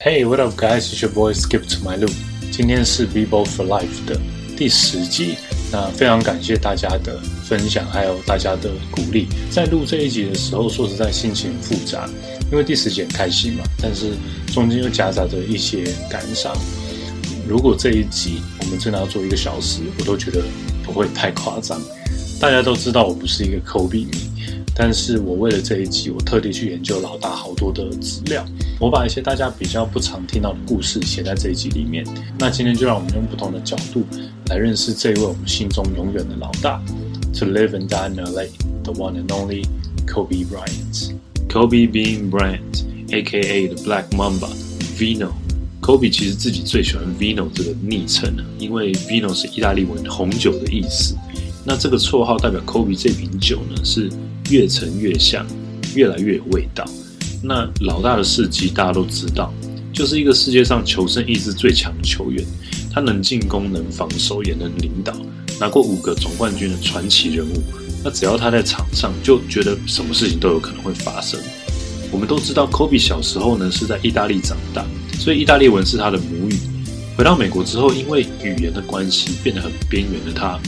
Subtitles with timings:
[0.00, 0.92] Hey, what up, guys?
[0.92, 2.12] It's your boy Skip to my loop.
[2.52, 4.16] 今天是 Be Bold for Life 的
[4.56, 5.34] 第十集。
[5.72, 9.26] 那非常感谢大家的分享，还有大家的鼓励。
[9.50, 12.08] 在录这一集的时候，说实在心情复杂，
[12.52, 14.12] 因为第十集很开心嘛，但是
[14.54, 16.56] 中间又夹杂着一些感伤。
[17.48, 20.44] 如果这一集我们真的要做一个小时，我都觉得
[20.84, 21.76] 不会太夸张。
[22.38, 24.12] 大家都知道我不是一个 Kobe 迷，
[24.78, 28.46] 但是我为了这一集，我特地去研究老大好多的资料。
[28.78, 32.06] 我把一些大家比较不常听到的故事写在这一集里面。
[32.38, 34.04] 那今天就让我们用不同的角度
[34.46, 36.80] 来认识这一位我们心中永远的老大。
[37.40, 38.44] To live and die in LA,
[38.84, 39.64] the one and only
[40.06, 41.12] Kobe Bryant.
[41.48, 43.74] Kobe Bean Bryant, A.K.A.
[43.74, 44.48] the Black Mamba,
[44.96, 45.32] Vino.
[45.80, 51.16] Kobe 其实自己最喜欢 Vino 这个昵称呢，因为 Vino 是意大利文红酒的意思。
[51.64, 54.08] 那这个绰号代表 Kobe 这瓶酒呢是
[54.50, 55.46] 越沉越香，
[55.94, 56.84] 越来越有味道。
[57.42, 59.52] 那老大的事迹大家都知道，
[59.92, 62.44] 就是一个世界上求胜意志最强的球员，
[62.92, 65.14] 他能进攻，能防守，也能领导，
[65.60, 67.62] 拿过五个总冠军的传奇人物。
[68.02, 71.38] 那只要他在场上，就觉得什么事情都有可能会发生。
[72.10, 74.86] 我们都知道，Kobe 小时候呢是在意大利长大，
[75.18, 76.54] 所以意大利文是他的母语。
[77.16, 80.58] 回到美国之后，因为语言的关系，变得很边缘的他，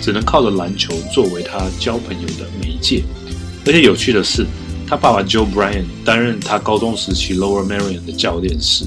[0.00, 3.02] 只能靠着篮球作为他交朋友的媒介。
[3.66, 4.46] 而且有趣的是。
[4.88, 8.84] 他爸爸 Joe Bryant 担任他高中时期 Lower Merion 的教练时，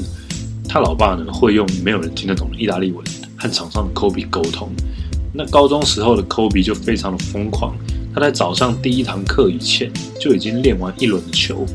[0.66, 3.04] 他老爸呢会用没有人听得懂的意大利文
[3.36, 4.72] 和场上的 Kobe 沟通。
[5.34, 7.76] 那高中时候的 Kobe 就非常的疯狂，
[8.16, 9.92] 他在早上第一堂课以前
[10.22, 11.66] 就已经练完一轮的球，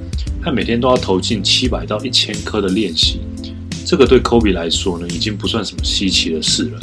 [0.42, 3.20] 他每天都要投进七百到一千颗的练习。
[3.84, 6.80] 这个对 Kobe 来说呢，已经不算什么稀奇的事了。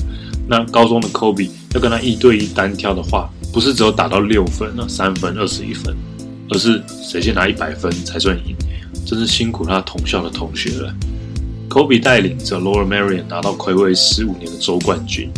[0.48, 5.98] 那高中的 Kobe 要跟他一对一单挑的话，不是只有打到六分那三分、二十一分。
[6.52, 8.56] 而是谁先拿一百分才算赢，
[9.06, 10.94] 真是辛苦他同校的同学了。
[11.70, 15.30] Kobe 带领着 Lower Merion 拿到魁违十五年的州冠军。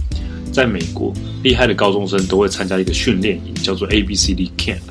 [0.51, 4.81] 在美国，厉害的高中生都会参加一个训练营，叫做 ABCD Camp，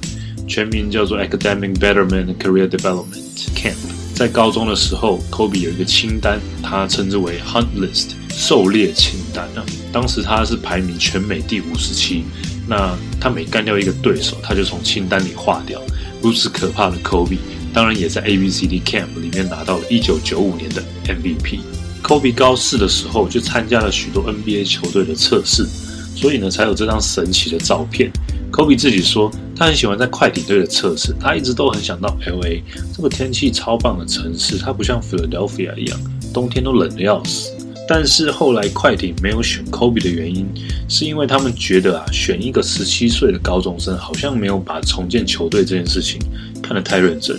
[0.47, 3.75] 全名叫做 Academic Betterment Career Development Camp。
[4.15, 9.65] 在高中的时候，Kobe 有一个清单，他称之为 Hunt List，狩猎清单啊。
[9.93, 12.23] 当时他是排名全美第五十七。
[12.69, 15.83] 那他每干掉一个对手，他就从清单里划掉。
[16.23, 17.39] 如此可怕的 Kobe，
[17.75, 21.59] 当然也在 ABCD Camp 里面拿到了1995年的 MVP。
[22.03, 25.67] Kobe 高四的时候就参加了许多 NBA 球队的测试，
[26.15, 28.11] 所以呢才有这张神奇的照片。
[28.51, 32.63] Kobe 自己说，他很喜欢在快艇队的测试，他一直都很想到 LA
[32.95, 36.01] 这个天气超棒的城市，它不像 Philadelphia 一样，
[36.35, 37.52] 冬天都冷得要死。
[37.95, 40.47] 但是后来快艇没有选 Kobe 的原因，
[40.89, 46.19] 是因为他们觉得啊，选一个十七岁的高中生，好像没有把重建球队这件事情
[46.63, 47.39] 看得太认真。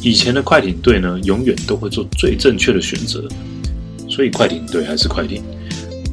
[0.00, 3.28] 以前的快艇队呢，永远都会做最正确的选择，
[4.08, 5.42] 所以快艇队还是快艇。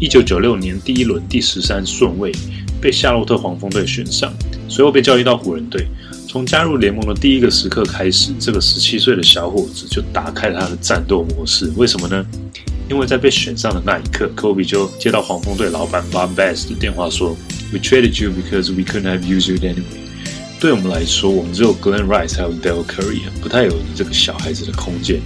[0.01, 2.29] 一九九六年第一轮第十三顺位
[2.81, 4.33] 被夏洛特黄蜂队选上，
[4.67, 5.87] 随后被交易到湖人队。
[6.27, 11.71] 从加入联盟的第一个时刻开始，这个十七岁的小伙子就打开了他的战斗模式。
[11.77, 12.25] 为什么呢？
[12.91, 17.37] 因为在被选上的那一刻，Kobe 就接到黄蜂队老板 Bob Bass 的电话说
[17.71, 20.01] ：“We traded you because we couldn't have used you anyway。”
[20.59, 25.21] 对我们来说，我们只有 Glenn Rice 还有 Dell Curry，不太有你这个小孩子的空间。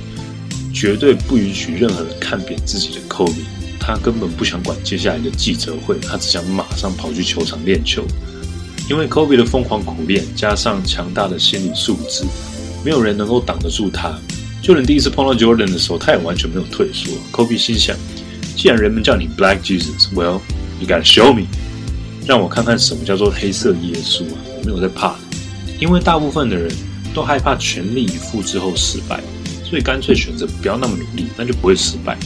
[0.71, 3.33] 绝对不允许任何人看扁自己的 Kobe。
[3.79, 8.05] 他根本不想管接下来的记者会，他只想马上跑去球场练球。
[8.87, 12.25] 因为 Kobe 的疯狂苦练，加上强大的心理素质，
[12.83, 14.15] 没有人能够挡得住他。
[14.65, 17.13] 就连第一次碰到 Jordan 的时候，他也完全没有退缩。
[17.31, 17.95] Kobe 心想：
[18.57, 20.41] 既然人们叫你 Black Jesus，Well，
[20.79, 21.45] 你敢 show me，
[22.25, 24.37] 让我看看什么叫做黑色耶稣啊！
[24.57, 25.19] 我没有在怕的，
[25.79, 26.75] 因为大部分的人
[27.13, 29.23] 都害怕全力以赴之后失败，
[29.63, 32.17] 所以干脆选择不要那么努力，那就不会失败。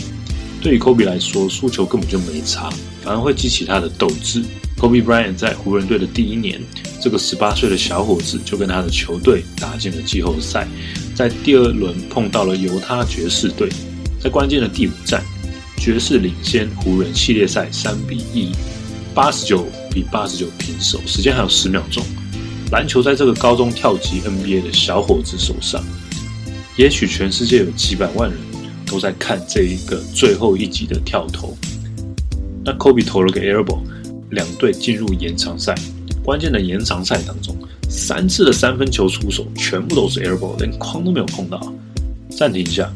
[0.61, 2.69] 对于 Kobe 来说，输球根本就没差，
[3.03, 4.41] 反而会激起他的斗志。
[4.79, 6.62] Kobe Bryant 在湖人队的第一年，
[7.01, 10.66] 这个十八岁的小伙子就跟他的球队打进了季后赛。
[11.14, 13.67] 在第二轮碰到了犹他爵士队，
[14.22, 15.22] 在关键的第五战，
[15.76, 18.52] 爵士领先湖人系列赛三比一，
[19.14, 22.02] 八十九比八十九平手，时间还有十秒钟。
[22.72, 25.84] 篮球在这个高中跳级 NBA 的小伙子手上，
[26.78, 28.40] 也许全世界有几百万人
[28.85, 31.58] 都在看这一个最后一集的跳投。
[32.64, 33.81] 那 Kobe 投了个 airball，
[34.31, 35.76] 两队进入延长赛。
[36.23, 37.55] 关键的延长赛当中。
[37.90, 41.73] 三次的三分球出手，全部都是 airball，连框都没有碰到。
[42.29, 42.87] 暂停一下，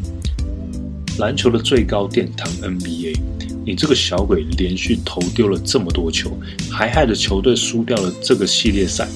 [1.17, 3.17] 篮球的最高殿堂 NBA，
[3.65, 6.37] 你这个小鬼连续投丢了这么多球，
[6.69, 9.07] 还害得球队输掉了这个系列赛。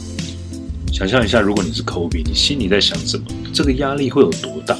[0.92, 3.26] 想象一下，如果你是 Kobe，你心里在想什么？
[3.54, 4.76] 这个压力会有多大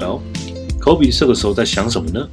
[0.00, 2.28] ？Well，Kobe 这个时候在想什么呢？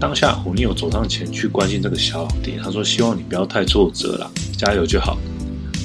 [0.00, 5.18] 当下胡尼尔走上前去关心这个小老弟，他说：“希望你不要太挫折了，加油就好。”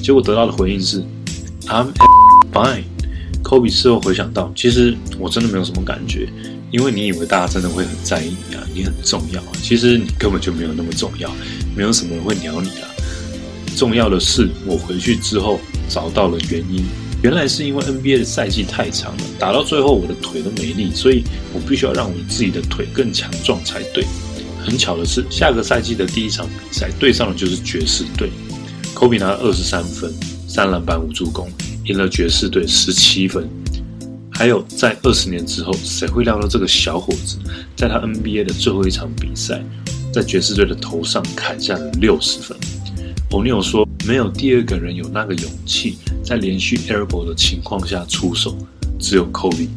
[0.04, 1.02] 结果得到的回应是
[1.68, 1.88] ：“I'm
[2.52, 2.84] fine。”
[3.42, 6.28] Kobe 事后回想到，其实我真的没有什么感觉，
[6.72, 11.32] 因为你以为大家真的会很在意你啊，你很重要啊，其实你根本就没有那么重要，
[11.76, 12.88] 没有什么人会鸟你啊。
[13.78, 16.84] 重要的是，我回去之后找到了原因，
[17.22, 21.24] 原来是因为 NBA 的赛季太长了，打到最后我的腿都没力，所以
[21.54, 24.06] 我必须要让我自己的腿更强壮才对。
[24.64, 28.30] 很巧的是，下个赛季的第一场比赛对上的就是爵士队
[28.96, 30.14] ，Kobe 拿了二十三分、
[30.48, 31.50] 三篮板、五助攻。
[31.86, 33.50] 赢了爵士队十七分，
[34.32, 37.40] 还有在二十年之后，谁会料到这个小伙子
[37.76, 39.60] 在他 NBA 的最后一场比赛，
[40.14, 42.56] 在爵士队的头上砍下了六十分？
[43.32, 48.56] 欧尼尔说，没有第二个人有那个勇气在连续 airball 的情况下出手，
[49.00, 49.68] 只有 Kobe。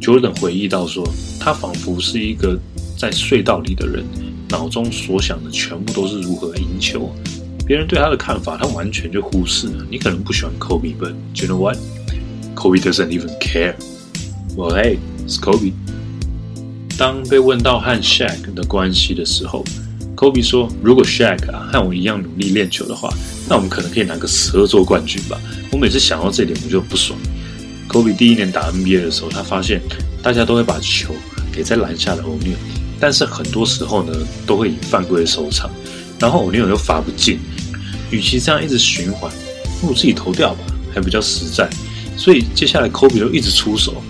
[0.00, 1.06] Jordan 回忆到说，
[1.40, 2.58] 他仿佛是一个
[2.96, 4.04] 在隧道里的人，
[4.48, 7.10] 脑中所想的全部都是如何赢球。
[7.66, 9.84] 别人对他的看法，他完全就忽视了。
[9.90, 13.74] 你可能不喜欢 Kobe，but you know what？Kobe doesn't even care.
[14.56, 15.72] Well, hey, it's Kobe.
[16.96, 19.64] 当被问到和 Shaq 的关系的时候
[20.16, 23.12] ，Kobe 说：“如果 Shaq 啊和我一样努力练球的话，
[23.48, 25.38] 那我们可能可以拿个十二座冠军吧。”
[25.70, 27.16] 我每次想到这点，我就不爽。
[27.88, 29.80] Kobe 第一年打 NBA 的时候，他发现
[30.22, 31.14] 大家都会把球
[31.52, 32.58] 给在篮下的欧尼尔，
[32.98, 34.12] 但是很多时候呢，
[34.46, 35.70] 都会以犯规收场，
[36.18, 37.38] 然后欧尼尔又罚不进。
[38.10, 39.30] 与其这样一直循环，
[39.80, 40.60] 不如自己投掉吧，
[40.94, 41.68] 还比较实在。
[42.16, 44.02] 所以接下来 Kobe 就一直出手，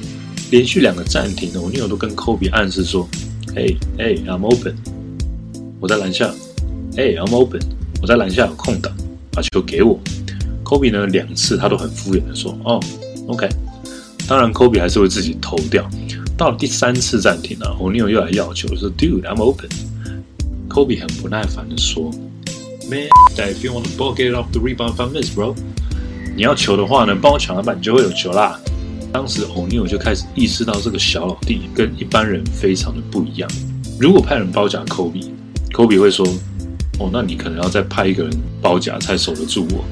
[0.51, 3.09] 连续两个暂停的，我女友都跟 Kobe 暗示说
[3.57, 3.67] ：“哎
[3.99, 4.75] 哎，I'm open，
[5.81, 6.33] 我在篮下。
[6.97, 7.61] 哎，I'm open，
[8.01, 8.93] 我在篮下有空档，
[9.33, 9.99] 把球给我。
[10.65, 12.81] ”Kobe 呢两次他都很敷衍的说：“哦
[13.29, 13.49] ，OK。”
[14.27, 15.89] 当然 Kobe 还是会自己投掉。
[16.37, 19.69] 到了第三次暂停呢，我女友又来要球说：“Dude，I'm open。
[20.69, 22.11] ”Kobe 很不耐烦的说。
[22.89, 25.55] Man, if you want the ball, get it off the rebound from this, bro.
[26.37, 28.61] 你要球的话呢，帮我抢篮板，你就会有球啦。
[29.13, 33.51] 当时欧尼尔就开始意识到这个小老弟跟一般人非常的不一样。
[33.99, 35.25] 如果派人包夹 Kobe，
[35.77, 36.27] 科比会说
[36.99, 38.33] ：“哦，那你可能要再派一个人
[38.63, 39.85] 包夹才守得住我。”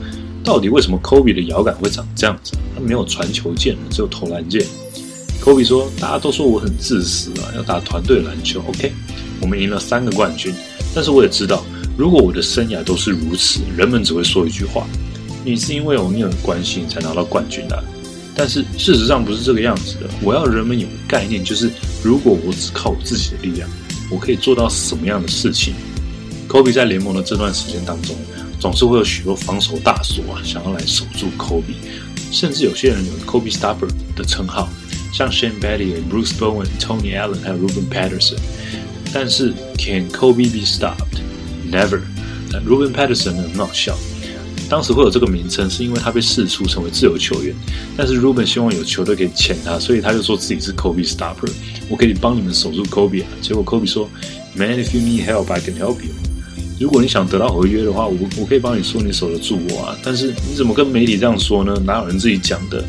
[0.43, 2.55] 到底为什么科比的摇杆会长这样子？
[2.75, 4.65] 他没有传球键，只有投篮键。
[5.39, 8.63] 科比说：“大家都说我很自私啊，要打团队篮球。
[8.67, 8.95] OK，
[9.43, 10.55] 我们赢了三个冠军，
[10.95, 11.63] 但是我也知道。”
[11.99, 14.87] 如果我的生涯都是如此，人们只会说一句话
[15.45, 17.85] ：“你是因为欧尼尔的关系才拿到冠军的。”
[18.35, 20.09] 但是事实上不是这个样子的。
[20.23, 21.71] 我要人们有个概念，就是
[22.03, 23.69] 如果我只靠我自己的力量，
[24.15, 25.75] 我可以做到什么样的事情
[26.49, 28.15] ？Kobe 在联盟的这段时间当中，
[28.61, 31.75] 总是会有许多防守大锁啊，想要来守住 Kobe，
[32.31, 34.69] 甚至有些人有 Kobe Stopper 的称号，
[35.13, 38.39] 像 Shane Battier、Bruce Bowen、Tony Allen 还有 Ruben Patterson。
[39.13, 42.01] 但是，Can Kobe be stopped？Never，
[42.53, 43.99] 但 Ruben Patterson 呢很好笑。
[44.75, 47.55] 当时会有这个名称，是因为他被释出成为自由球员。
[47.97, 51.49] 但是 Ruben 希望有球队可以签他，所以他就说自己是 Kobe Stopper，
[51.89, 53.29] 我可以帮你们守住 Kobe 啊。
[53.41, 54.11] 结果 Kobe 说
[54.57, 56.11] ，Man, if you need help, I can help you。
[56.81, 59.97] 如果你想得到合约的话，我我可以帮你说你守得住我啊。
[60.03, 61.81] 但是你怎么跟媒体这样说呢？
[61.87, 62.85] 哪有人自己讲的？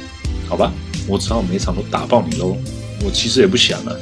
[0.49, 0.73] 好吧，
[1.07, 2.57] 我只好每场都打爆你喽。
[3.05, 3.93] 我其实也不想啊。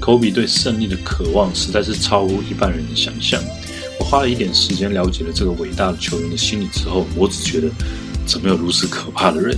[0.00, 3.42] Kobe 对胜利的渴望实在是超乎一般人的想象。
[4.04, 7.68] 花了一点时间了解了这个伟大的球员的心理之后，我只觉得
[8.26, 9.56] 怎么有如此可怕的人？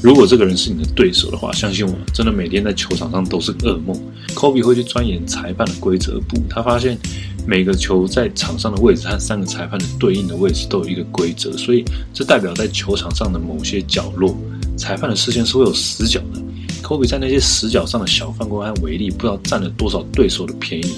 [0.00, 4.00] 如果这个人是你的对手的话，相信我，真的每天在球场上都是噩梦。
[4.34, 6.96] Kobe 会去钻研裁判的规则簿，他发现
[7.44, 14.36] 每个球在场上的位置和三个裁判的对应的位置都有一个规则，所以这代表在球场上的某些角落，
[14.76, 16.40] 裁判的视线是会有死角的。
[16.80, 20.94] Kobe 在那些死角上的小犯规和违例，不知道占了多少对手的便宜。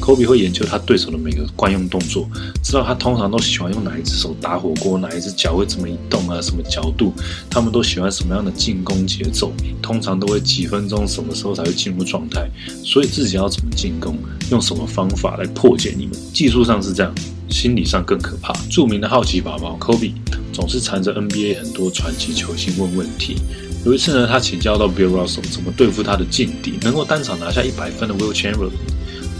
[0.00, 2.28] Kobe 会研究他对手的每个惯用动作，
[2.64, 7.12] 知道他通常都喜欢用哪一只手打火锅，哪一只脚会怎么移动啊，什么角度，
[7.48, 9.52] 他们都喜欢什么样的进攻节奏，
[9.82, 12.48] 通常都会几分钟，什么时候才会进入状态，
[12.82, 14.16] 所以自己要怎么进攻，
[14.50, 16.16] 用什么方法来破解你们。
[16.32, 17.14] 技术上是这样，
[17.50, 18.52] 心理上更可怕。
[18.70, 20.12] 著名的好奇宝宝 Kobe
[20.52, 23.36] 总是缠着 NBA 很多传奇球星问问题。
[23.84, 28.70] 有一次呢，他请教到 Bill Russell 怎么对付他的劲敌，能够单场拿下一百分的 Will Chamber。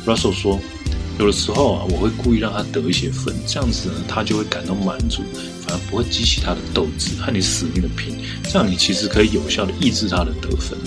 [0.06, 0.58] Russell 说
[1.20, 5.22] ：“有的时候啊，我会故意让他得一些分，这样子呢，他就会感到满足，
[5.66, 8.16] 反而不会激起他的斗志，和你死命的拼。
[8.44, 10.78] 这样你其实可以有效的抑制他的得分。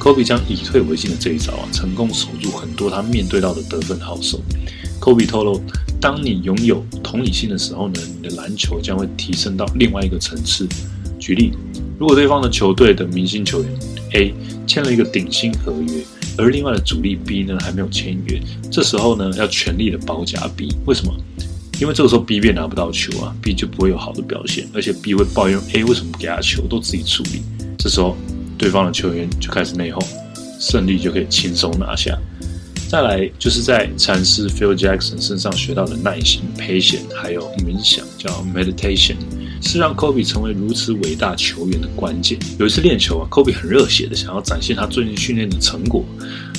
[0.00, 4.40] ”Kobe 将以退为进的这一招啊，成功守住很多他面对到的得分好手。
[5.00, 5.60] Kobe 透露，
[6.00, 10.66] 当你拥有同理心的时候呢，你的篮球将会提升到另外一个层次。
[11.18, 11.52] 举例，
[11.98, 13.70] 如果对方的球队的明星球员
[14.14, 14.34] A
[14.66, 16.02] 签了一个顶薪合约。
[16.38, 18.40] 而另外的主力 B 呢还没有签约，
[18.70, 21.12] 这时候呢要全力的包夹 B，为什么？
[21.80, 27.42] 因为这个时候 B 便拿不到球啊，B 就不会有好的表现，而且 B 会抱怨 A 为什么不给他球，都自己处理。
[27.78, 28.16] 这时候
[28.56, 30.04] 对方的球员就开始内讧，
[30.58, 32.18] 胜利就可以轻松拿下。
[32.88, 39.16] 再来就是在禅师 Phil Jackson 身上学到的耐心、patience，还有冥想，叫 meditation，
[39.60, 42.38] 是让 Kobe 成为如此伟大球员的关键。
[42.58, 46.04] 有一次练球啊，Kobe 很热血的想要展现他最近训练的成果，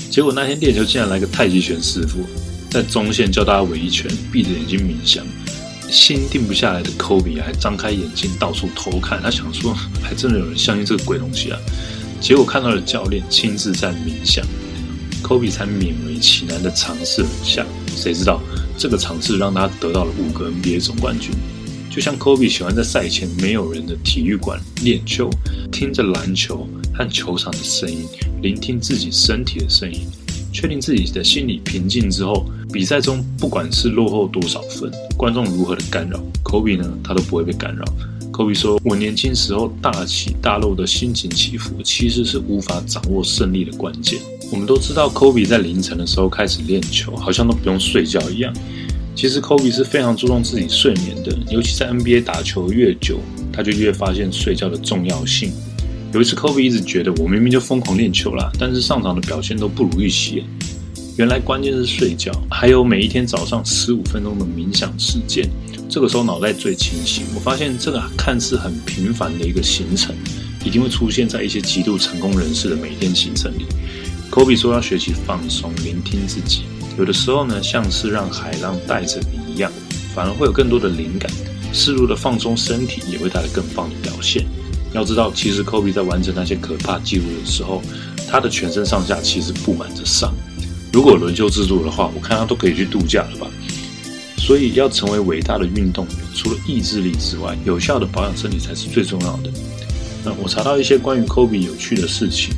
[0.09, 2.19] 结果那天练球竟然来个太极拳师傅。
[2.69, 5.25] 在中线教大家围拳，闭着眼睛冥想，
[5.89, 11.57] 心定不下来的科比还张开眼睛到处偷看，他想说， 还真的有人相信这个鬼东西啊？
[12.21, 14.45] 结果看到了教练亲自在冥想，
[15.23, 17.65] 科比才勉为其难的尝试了一下。
[17.95, 18.39] 谁知道
[18.77, 21.31] 这个尝试让他得到了五个 NBA 总冠军。
[21.89, 25.29] 就像科比喜欢在赛前没有人的体育馆练球，
[25.71, 28.05] 听着篮球和球场的声音，
[28.41, 30.01] 聆听自己身体的声音。
[30.51, 37.85] 确定自己的心理平静之后，比赛中不管是落后多少分，观众如何的干扰，科比呢，他都不会被干扰。
[38.31, 44.19] 科比说：“我年轻时候大起大落的心情起伏，其实是无法掌握胜利的关键。”
[44.51, 48.51] 我们都知道，科比在凌晨的时候开始练球，好像都不用睡觉一样。
[49.19, 53.19] 其实，Kobe 是非常注重自己睡眠的，尤其在 NBA 打球越久，
[53.51, 55.51] 他就越发现睡觉的重要性。
[56.13, 60.45] 有一次，Kobe 一直觉得我明明就疯狂练球啦，但是上场的表现都不如预期。
[61.17, 65.45] 原来关键是睡觉，还有每一天早上十五分钟的冥想时间。
[65.89, 67.25] 这个时候脑袋最清醒。
[67.35, 70.15] 我发现这个看似很平凡的一个行程，
[70.63, 73.65] 一定会出现在一些极度成功人士的每天行程里。
[74.31, 76.61] Kobe 说要学习放松，聆听自己。
[76.99, 79.71] 有的时候呢，像是让海浪带着你一样，
[80.13, 81.31] 反而会有更多的灵感。
[81.71, 84.45] 适度的放松身体，也会带来更棒的表现。
[84.91, 87.81] 要知道，其实科比在完成那些可怕记录的时候，
[88.27, 90.33] 他的全身上下其实布满着伤。
[90.91, 93.47] 如果轮休制度的话，我看他都可以去度假了吧。
[94.35, 99.49] 所以，要成为伟大的运动员，除了意志力之外，有效的保养身体才是最重要的。
[100.25, 102.49] 那我查到一些关于科比有趣的事情：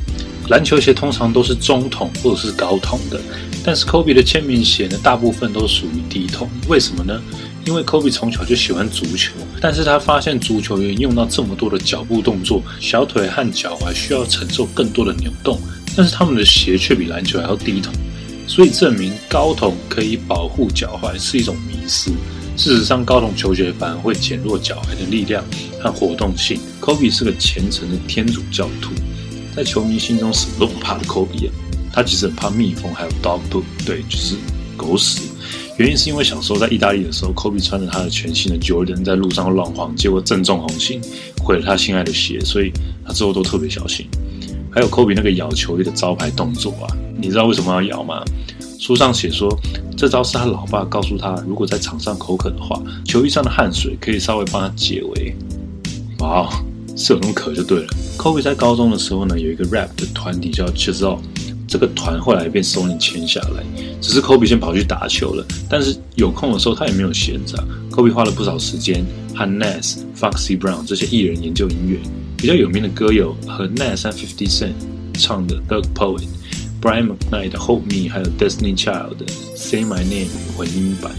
[0.52, 3.18] 篮球鞋通常都是中筒或者是高筒的，
[3.64, 6.46] 但是科比的签名鞋呢，大部分都属于低筒。
[6.68, 7.18] 为什么呢？
[7.64, 9.32] 因为科比从小就喜欢足球，
[9.62, 15.58] 但是他发现足球员用到这么多的脚步动作，小腿和脚踝需要承受更多的扭动，
[15.96, 17.90] 但是他们的鞋却比篮球还要低筒，
[18.46, 22.10] 所以证明高筒可以保护脚踝是一种迷思。
[22.58, 25.42] 事实上，高筒球鞋反而会减弱脚踝的力量
[25.80, 26.60] 和活动性。
[26.78, 28.90] 科比是个虔诚的天主教徒，
[29.54, 31.52] 在球迷心中什么都不怕的科比啊，
[31.92, 34.36] 他其实很怕蜜蜂，还有 dog poop，对，就是
[34.76, 35.22] 狗屎。
[35.78, 41.00] 原因是因为小时候在意大利的时候，科比穿着他的全新的 Jordan 在路上乱晃，结果正中红心，
[41.42, 42.70] 毁了他心爱的鞋，所以
[43.06, 44.06] 他之后都特别小心。
[44.70, 46.86] 还有科比那个咬球衣的招牌动作啊，
[47.18, 48.22] 你知道为什么要咬吗？
[48.78, 49.54] 书上写说，
[49.96, 55.34] 这招是他老爸告诉他，如果在场上口渴的话，球衣上的汗水可以稍微帮他解围。
[56.18, 56.50] 哇，
[56.96, 57.88] 是有那么渴就对了。
[58.16, 61.18] Kobe 在高中的时候呢，有一个 rap 的团体叫 Chisel。
[61.68, 63.64] 这个团后来被 Sony 签下来，
[63.98, 65.46] 只是 Kobe 先跑去打球了。
[65.70, 67.56] 但是有空的时候他也没有闲着
[67.90, 69.02] ，Kobe 花了不少时间
[69.34, 71.98] 和 Nas、Foxy Brown 这些艺人研究音乐。
[72.36, 74.74] 比较有名的歌有和 Nas 和 Fifty Cent
[75.14, 76.20] 唱的《Thug Poet》
[76.82, 79.24] ，Brian McKnight 的《Hold Me》，还有 Destiny Child 的
[79.56, 81.10] 《Say My Name》混音版。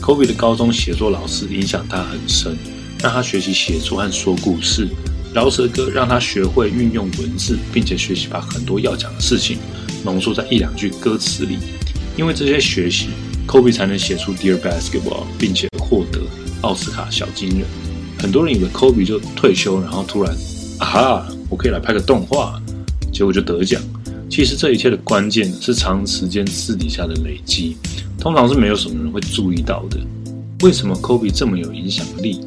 [0.00, 2.56] Kobe 的高中写作老师影响他很深，
[3.02, 4.88] 让他学习写作和说故事。
[5.34, 9.58] 饶舌歌让他学会运用文字，并且学习把很多要讲的事情。
[10.04, 11.58] 浓缩在一两句歌词里，
[12.16, 13.08] 因为这些学习
[13.46, 16.20] ，Kobe 才能写出《Dear Basketball》，并且获得
[16.60, 17.66] 奥斯卡小金人。
[18.18, 20.34] 很多人以为 Kobe 就退休，然后突然，
[20.78, 22.60] 啊哈，我可以来拍个动画，
[23.12, 23.80] 结果就得奖。
[24.28, 27.76] 其实这一切的关键是长时间私底下的累积，
[28.18, 29.98] 通常是没有什么人会注意到的。
[30.62, 32.40] 为什么 Kobe 这么有影响力？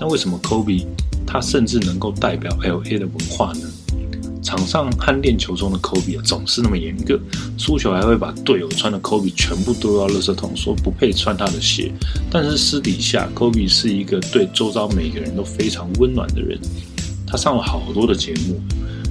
[0.00, 0.86] 那为什么 Kobe
[1.26, 3.68] 他甚至能够代表 LA 的文化呢？
[4.42, 7.20] 场上和练球中的科比啊，总是那么严格，
[7.58, 11.92] 输球还会把队友穿的科比全部丢到垃圾桶，说不配穿他的鞋。
[12.30, 16.58] 但是私底下，科比是一个对周遭每个人都非常温暖的人。
[17.26, 18.58] 他上了好多的节目，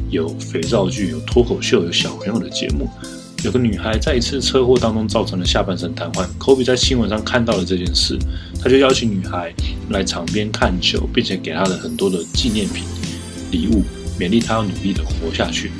[0.09, 2.89] 有肥皂剧，有脱口秀，有小朋友的节目。
[3.45, 8.17] 有个女孩在一次车祸当中造成了下半身瘫痪，科比在新闻上看到了这件事，
[8.61, 9.53] 他就邀请女孩
[9.89, 12.83] 来场边看球，并且给她了很多的纪念品
[13.51, 13.83] 礼物。
[14.19, 15.71] 勉励他要努力的活下去。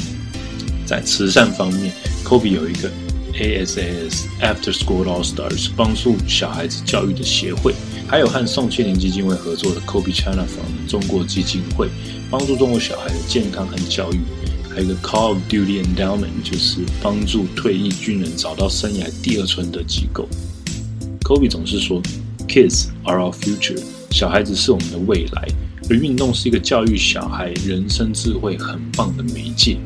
[0.85, 1.91] 在慈善方面
[2.23, 2.89] ，Kobe 有一个
[3.33, 7.73] ASAS After School All Stars 帮助小孩子教育的协会，
[8.07, 11.89] 还有和宋庆龄基金会合作的 Kobe China Fund 中国基金会，
[12.31, 14.19] 帮助中国小孩的健康和教育，
[14.69, 20.29] 还有一个 Call of Duty Endowment，就是帮助退役军人找到生涯第二春的机构。
[21.21, 22.01] Kobe 总是说
[22.49, 23.79] ，Kids are our future，
[24.09, 25.47] 小孩子是我们的未来，
[25.87, 29.77] 而运动是一个教育小孩人生智慧很棒的媒介。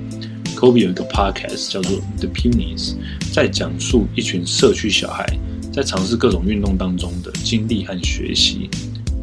[0.55, 2.96] Kobe 有一个 podcast 叫做 The Punies，
[3.34, 5.25] 在讲述一群社区小孩
[5.74, 8.70] 在尝试各种运动当中的经历和学习。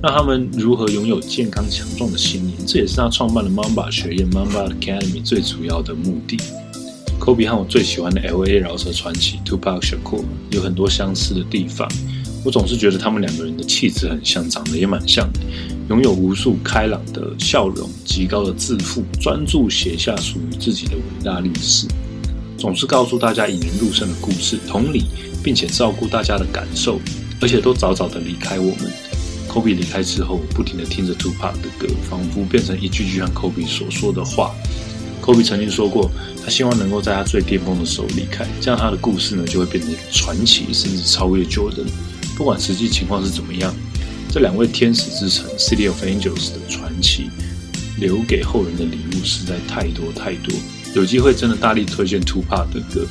[0.03, 6.39] 让他们如何拥有健康强壮的心灵，这也是他创办的 Mamba 学院 Mamba Academy 最主要的目的。
[7.19, 8.59] Kobe 和我最喜欢的 L.A.
[8.59, 11.87] 饶舌传奇 Tupac Shakur 有很多相似的地方。
[12.43, 15.41] 我总是觉得他们两个人的气质很像，长得也蛮像的，
[15.91, 21.87] 拥有无数开朗的笑容、极高的自负、专注写下属于自己的伟大历史，
[22.57, 25.05] 总是告诉大家引人入胜的故事，同理，
[25.43, 26.99] 并且照顾大家的感受，
[27.43, 28.91] 而且都早早的离开我们。
[29.47, 34.55] Kobe 离开之后，不停地听着 Tupac 的歌，仿佛变成一句句像 Kobe 所说的话。
[35.21, 36.11] Kobe 曾经说过，
[36.43, 41.85] 他希望能够在他最巅峰的时候离开，这样他的故事呢就会变成传奇，甚至超越 Jordan。
[42.37, 43.75] 不管实际情况是怎么样，
[44.31, 47.31] 这两位天使之城 City of Angels 的传奇，
[47.99, 50.55] 留给后人的礼物实在太多太多。
[50.95, 53.07] 有机会真的大力推荐 Tupac 的歌，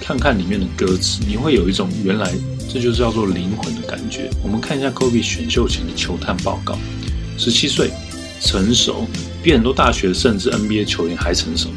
[0.00, 2.32] 看看里面的歌词，你会有一种原来。
[2.66, 4.28] 这就是叫做灵魂的感觉。
[4.42, 6.76] 我们看一下 Kobe 选秀前的球探报告：
[7.38, 7.90] 十七岁，
[8.40, 9.06] 成熟，
[9.44, 11.68] 比很多大学甚至 NBA 球员还成熟，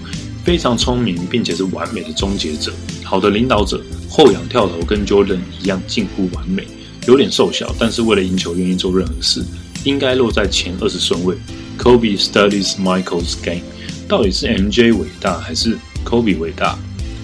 [0.44, 6.68] 非常聪明，并且是完美的终结者，好的领导者，后仰跳投跟 Jordan 一样近乎完美，
[7.08, 9.44] 有点瘦小，但是为了赢球愿意做任何事，
[9.84, 11.36] 应该落在前二十顺位。
[11.78, 13.62] Kobe studies Michael's game，
[14.08, 16.78] 到底是 MJ 伟大还是 Kobe 伟大？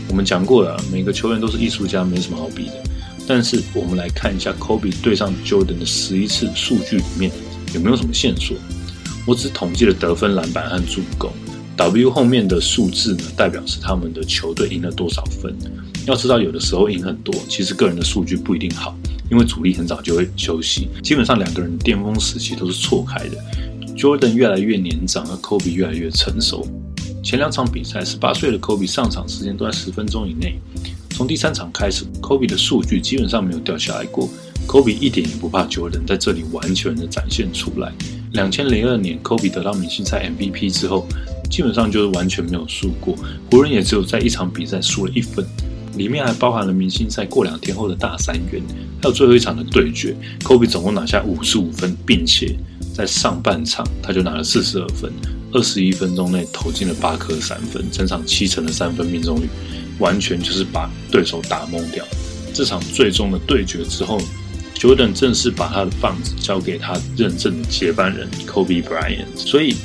[0.07, 2.83] 我们讲过了，每个球员都是艺术家，没什么好比的。
[3.25, 7.31] 但是我们来看一下 Kobe 对上 Jordan 的十一次数据里面
[7.73, 8.55] 有没有什么线索？
[9.25, 11.31] 我只统计了得分、篮板和助攻。
[11.75, 15.55] W 后面的数字呢，代表是他们的球队赢了多少分。
[16.05, 18.95] 要知道，有的时候赢很多，其实个人的数据不一定好，
[19.31, 20.87] 因为主力很早就会休息。
[21.01, 23.37] 基本上两个人巅峰时期都是错开的。
[23.95, 26.67] Jordan 越来越年长，而 Kobe 越来越成熟。
[27.23, 30.59] 前两场比赛，十八岁的 Kobe 上场时间都在十分钟以内。
[31.11, 34.29] 从第三场开始，Kobe 的数据基本上没有掉下来过。
[34.67, 37.93] Kobe 一点也不怕 Jordan，在这里完全的展现出来。
[38.33, 41.05] 两千零二年，Kobe 得到明星赛 MVP 之后，
[41.53, 43.15] 基本上就是完全没有输过。
[43.51, 45.45] 湖人也只有在一场比赛输了一分，
[45.95, 48.59] 里面还包含了明星赛过两天后的大三元，
[48.99, 50.15] 还有最后一场的对决。
[50.41, 52.55] Kobe 总共拿下五十五分，并且
[52.91, 55.13] 在上半场他就拿了四十二分，
[55.51, 59.47] 二十一分钟内投进了八颗三分，整场七成的三分命中率。
[59.99, 62.03] 完全就是把对手打懵掉。
[62.51, 64.19] 这场最终的对决之后
[64.75, 69.27] ，Jordan 正式把他的棒子交给他认证的接班人 Kobe Bryant。
[69.35, 69.75] 所以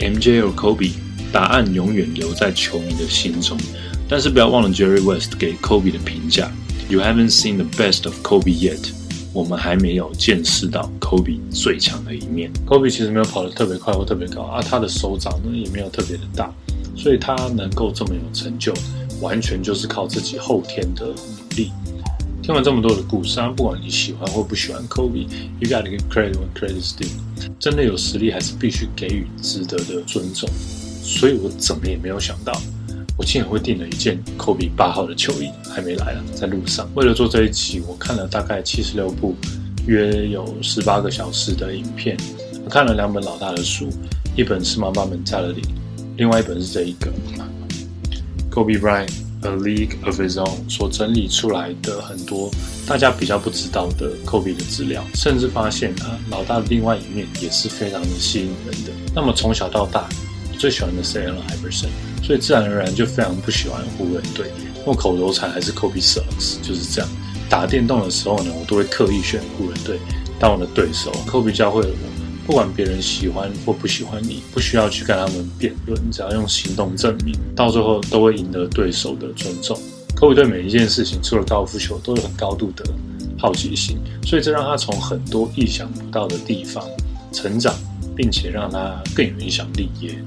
[0.00, 0.92] ，MJ 和 Kobe
[1.32, 3.58] 答案永远留在球迷的心中。
[4.08, 6.50] 但是不要忘了 Jerry West 给 Kobe 的评价
[6.88, 8.90] ：You haven't seen the best of Kobe yet。
[9.34, 12.50] 我们还没有见识到 Kobe 最强的一面。
[12.66, 16.50] Kobe 其实没有跑得特别快或特别高，而他的手掌呢也没有特别的大，
[16.96, 18.72] 所以他能够这么有成就。
[19.20, 21.72] 完全就是靠自己后天的努力。
[22.40, 27.08] 听完这么多的故事，啊，不管你喜欢或不喜欢 Kobe，you gotta give credit when credit is due。
[27.58, 30.48] 真的有实力，还是必须给予值得的尊重。
[31.08, 32.52] 所以我怎么也没有想到，
[33.16, 36.86] 我竟然会订了一件 Kobe 八号的球衣，还没来啊，在路上。
[36.94, 39.34] 为了做这一期，我看了大概七十六部，
[39.86, 42.14] 约有十八个小时的影片，
[42.62, 43.88] 我看了两本老大的书，
[44.36, 45.62] 一本是《妈妈们在了里》，
[46.18, 47.10] 另外一本是这一个。
[48.50, 49.10] Kobe Bryant
[49.42, 52.50] A League of His Own 所整理出来的很多
[52.88, 58.90] 大家比较不知道的 Kobe 的资料，甚至发现啊，老大的另外一面也是非常的吸引人的。
[59.14, 60.08] 那么从小到大，
[60.58, 61.88] 最喜欢的是 Allen Iverson，
[62.22, 64.50] 所以自然而然就非常不喜欢湖人队。
[64.86, 67.08] 用口头禅还是 Kobe sucks，就是这样。
[67.48, 69.98] 打电动的时候呢，我都会刻意选湖人队
[70.38, 71.12] 当我的对手。
[71.26, 72.18] Kobe 教会了我。
[72.46, 79.78] 不管别人喜欢或不喜欢你，不需要去跟他们辩论，只要用行动证明，到最后都会赢得对手的尊重。
[80.14, 82.82] 科比对每一件事情，除了高尔夫球，都有很高度的
[83.38, 86.82] 好奇心，所以这让他从很多意想不到的地方
[87.32, 87.74] 成长，
[88.16, 90.18] 并且让他更有影响力，也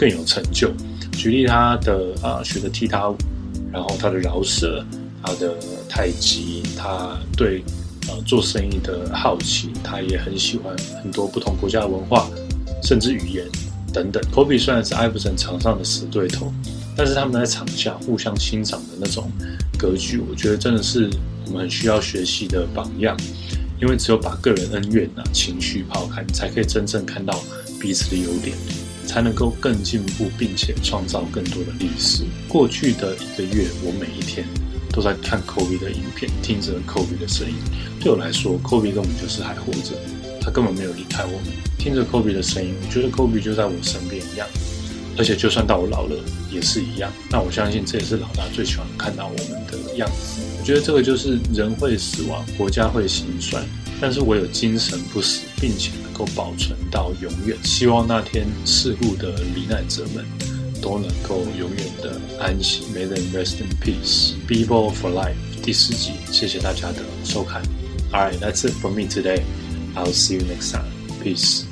[0.00, 0.72] 更有成就。
[1.12, 3.16] 举例他的啊学的踢踏舞，
[3.70, 4.82] 然后他的饶舌，
[5.22, 5.54] 他的
[5.86, 7.62] 太极，他对。
[8.08, 12.28] 呃，做生意的好奇，他也很喜欢很多不同国家的文化，
[12.82, 13.46] 甚至语言
[13.92, 14.20] 等等。
[14.32, 16.50] 科比虽然是艾弗森场上的死对头，
[16.96, 19.30] 但是他们在场下互相欣赏的那种
[19.78, 21.10] 格局，我觉得真的是
[21.46, 23.14] 我们很需要学习的榜样。
[23.80, 27.38] 因为只有把个人恩怨啊、情绪抛开，才可以真正看到
[27.78, 28.56] 彼此的优点。
[29.10, 32.22] 才能够更进步，并且创造更多的历史。
[32.46, 34.46] 过去的一个月，我每一天
[34.92, 37.56] 都在看 Kobe 的影片，听着 Kobe 的声音。
[37.98, 39.98] 对我来说，Kobe 根本就是还活着，
[40.40, 41.46] 他根本没有离开我们。
[41.76, 44.46] 听着 Kobe 的声音，我觉得 Kobe 就在我身边一样。
[45.18, 46.16] 而且就算到我老了
[46.48, 50.40] 也是一样，那我相信这也是老大最喜欢看到我们的样子。
[50.60, 53.60] 我觉得这个就是人会死亡，国家会兴衰，
[54.00, 55.90] 但是我有精神不死，并且
[56.20, 57.56] 够保存到永远。
[57.64, 60.24] 希望那天事故的罹难者们
[60.82, 62.82] 都能够永远的安息。
[62.94, 64.34] May them rest in peace.
[64.46, 65.34] Be bold for life.
[65.62, 67.62] 第四集，谢谢大家的收看。
[68.12, 69.42] Alright, that's it for me today.
[69.94, 70.90] I'll see you next time.
[71.22, 71.69] Peace.